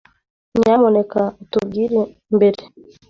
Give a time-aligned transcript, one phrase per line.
[0.59, 1.99] Nyamuneka utubwire
[2.35, 2.61] mbere